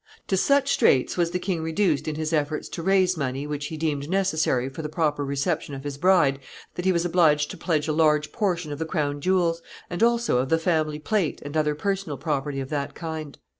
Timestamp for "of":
5.75-5.83, 8.71-8.79, 10.39-10.49, 12.59-12.69